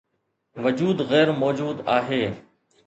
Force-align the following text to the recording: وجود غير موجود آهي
وجود 0.57 1.01
غير 1.01 1.31
موجود 1.31 1.87
آهي 1.87 2.33